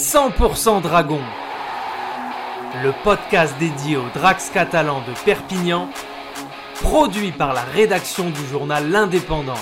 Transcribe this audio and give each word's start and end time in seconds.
100% 0.00 0.80
Dragon, 0.80 1.20
le 2.82 2.94
podcast 3.04 3.54
dédié 3.60 3.98
aux 3.98 4.08
Drax 4.14 4.48
catalans 4.48 5.02
de 5.06 5.12
Perpignan, 5.26 5.90
produit 6.80 7.32
par 7.32 7.52
la 7.52 7.60
rédaction 7.60 8.30
du 8.30 8.40
journal 8.50 8.90
L'Indépendant. 8.90 9.60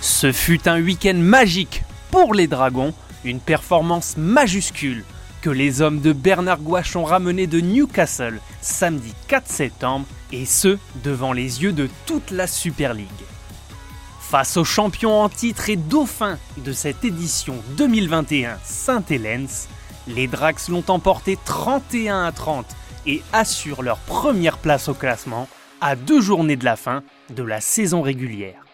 Ce 0.00 0.30
fut 0.30 0.68
un 0.68 0.80
week-end 0.80 1.16
magique 1.16 1.82
pour 2.12 2.34
les 2.34 2.46
Dragons, 2.46 2.94
une 3.24 3.40
performance 3.40 4.16
majuscule 4.16 5.04
que 5.42 5.50
les 5.50 5.82
hommes 5.82 6.00
de 6.00 6.12
Bernard 6.12 6.60
Gouache 6.60 6.94
ont 6.94 7.04
ramené 7.04 7.48
de 7.48 7.60
Newcastle 7.60 8.38
samedi 8.60 9.12
4 9.26 9.48
septembre, 9.48 10.06
et 10.30 10.46
ce, 10.46 10.78
devant 11.02 11.32
les 11.32 11.64
yeux 11.64 11.72
de 11.72 11.88
toute 12.06 12.30
la 12.30 12.46
Super 12.46 12.94
League. 12.94 13.23
Face 14.30 14.56
aux 14.56 14.64
champions 14.64 15.20
en 15.20 15.28
titre 15.28 15.70
et 15.70 15.76
dauphins 15.76 16.38
de 16.56 16.72
cette 16.72 17.04
édition 17.04 17.56
2021 17.76 18.58
Saint-Hélène, 18.64 19.46
les 20.08 20.26
Drax 20.26 20.70
l'ont 20.70 20.82
emporté 20.88 21.38
31 21.44 22.24
à 22.24 22.32
30 22.32 22.66
et 23.06 23.22
assurent 23.32 23.82
leur 23.82 23.98
première 23.98 24.58
place 24.58 24.88
au 24.88 24.94
classement 24.94 25.46
à 25.80 25.94
deux 25.94 26.20
journées 26.20 26.56
de 26.56 26.64
la 26.64 26.74
fin 26.74 27.04
de 27.30 27.44
la 27.44 27.60
saison 27.60 28.02
régulière. 28.02 28.64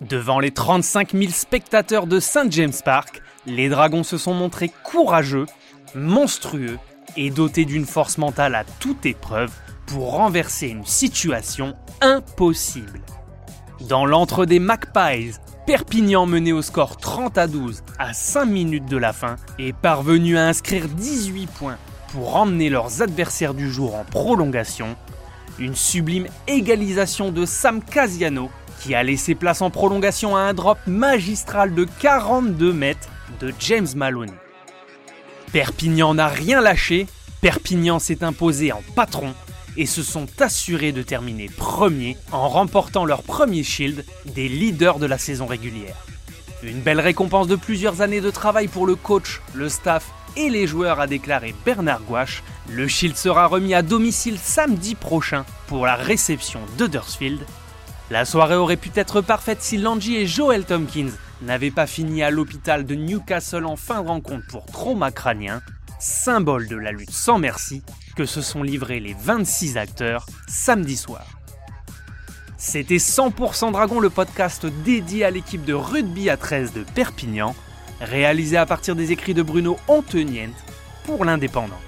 Devant 0.00 0.40
les 0.40 0.52
35 0.52 1.12
000 1.12 1.32
spectateurs 1.32 2.06
de 2.06 2.18
St. 2.18 2.50
James 2.50 2.72
Park, 2.82 3.20
les 3.44 3.68
Dragons 3.68 4.04
se 4.04 4.16
sont 4.16 4.32
montrés 4.32 4.70
courageux, 4.84 5.46
monstrueux 5.94 6.78
et 7.16 7.30
dotés 7.30 7.66
d'une 7.66 7.86
force 7.86 8.16
mentale 8.16 8.54
à 8.54 8.64
toute 8.64 9.04
épreuve 9.04 9.52
pour 9.86 10.12
renverser 10.12 10.68
une 10.68 10.86
situation 10.86 11.74
impossible. 12.00 13.00
Dans 13.88 14.06
l'entre 14.06 14.46
des 14.46 14.60
Magpies, 14.60 15.34
Perpignan 15.66 16.26
menait 16.26 16.52
au 16.52 16.62
score 16.62 16.96
30 16.98 17.36
à 17.36 17.46
12 17.46 17.82
à 17.98 18.12
5 18.12 18.44
minutes 18.44 18.86
de 18.86 18.96
la 18.96 19.12
fin 19.12 19.36
est 19.58 19.72
parvenu 19.72 20.38
à 20.38 20.46
inscrire 20.46 20.88
18 20.88 21.46
points 21.46 21.78
pour 22.12 22.36
emmener 22.36 22.68
leurs 22.68 23.02
adversaires 23.02 23.54
du 23.54 23.70
jour 23.70 23.94
en 23.94 24.04
prolongation. 24.04 24.96
Une 25.58 25.74
sublime 25.74 26.26
égalisation 26.46 27.32
de 27.32 27.44
Sam 27.44 27.82
Casiano 27.82 28.50
qui 28.80 28.94
a 28.94 29.02
laissé 29.02 29.34
place 29.34 29.62
en 29.62 29.70
prolongation 29.70 30.36
à 30.36 30.40
un 30.40 30.54
drop 30.54 30.78
magistral 30.86 31.74
de 31.74 31.86
42 32.00 32.72
mètres 32.72 33.08
de 33.40 33.52
James 33.58 33.88
Maloney. 33.96 34.32
Perpignan 35.52 36.14
n'a 36.14 36.28
rien 36.28 36.60
lâché, 36.60 37.06
Perpignan 37.40 37.98
s'est 37.98 38.22
imposé 38.22 38.70
en 38.70 38.82
patron 38.94 39.34
et 39.76 39.86
se 39.86 40.02
sont 40.02 40.26
assurés 40.40 40.92
de 40.92 41.02
terminer 41.02 41.48
premier 41.48 42.16
en 42.30 42.48
remportant 42.48 43.04
leur 43.04 43.22
premier 43.22 43.62
shield 43.62 44.04
des 44.26 44.48
leaders 44.48 44.98
de 44.98 45.06
la 45.06 45.18
saison 45.18 45.46
régulière. 45.46 45.96
Une 46.62 46.80
belle 46.80 47.00
récompense 47.00 47.48
de 47.48 47.56
plusieurs 47.56 48.02
années 48.02 48.20
de 48.20 48.30
travail 48.30 48.68
pour 48.68 48.86
le 48.86 48.94
coach, 48.94 49.40
le 49.54 49.68
staff 49.68 50.10
et 50.36 50.48
les 50.48 50.66
joueurs, 50.66 51.00
a 51.00 51.06
déclaré 51.06 51.54
Bernard 51.64 52.02
Gouache. 52.02 52.42
Le 52.70 52.86
shield 52.86 53.16
sera 53.16 53.46
remis 53.46 53.74
à 53.74 53.82
domicile 53.82 54.38
samedi 54.38 54.94
prochain 54.94 55.44
pour 55.66 55.86
la 55.86 55.96
réception 55.96 56.60
d'Huddersfield. 56.78 57.40
La 58.10 58.24
soirée 58.24 58.54
aurait 58.54 58.76
pu 58.76 58.90
être 58.94 59.20
parfaite 59.20 59.62
si 59.62 59.76
Langy 59.76 60.16
et 60.16 60.26
Joel 60.26 60.64
Tompkins 60.64 61.10
n'avaient 61.42 61.70
pas 61.70 61.86
fini 61.86 62.22
à 62.22 62.30
l'hôpital 62.30 62.86
de 62.86 62.94
Newcastle 62.94 63.66
en 63.66 63.76
fin 63.76 64.02
de 64.02 64.08
rencontre 64.08 64.46
pour 64.48 64.66
trauma 64.66 65.10
crânien, 65.10 65.62
symbole 65.98 66.68
de 66.68 66.76
la 66.76 66.92
lutte 66.92 67.10
sans 67.10 67.38
merci 67.38 67.82
que 68.14 68.26
se 68.26 68.42
sont 68.42 68.62
livrés 68.62 69.00
les 69.00 69.14
26 69.14 69.76
acteurs 69.76 70.26
samedi 70.48 70.96
soir. 70.96 71.26
C'était 72.56 72.96
100% 72.96 73.72
Dragon, 73.72 73.98
le 73.98 74.10
podcast 74.10 74.66
dédié 74.84 75.24
à 75.24 75.30
l'équipe 75.30 75.64
de 75.64 75.74
rugby 75.74 76.30
à 76.30 76.36
13 76.36 76.72
de 76.72 76.84
Perpignan, 76.94 77.54
réalisé 78.00 78.56
à 78.56 78.66
partir 78.66 78.94
des 78.94 79.10
écrits 79.12 79.34
de 79.34 79.42
Bruno 79.42 79.76
Antoniente 79.88 80.54
pour 81.04 81.24
l'Indépendant. 81.24 81.80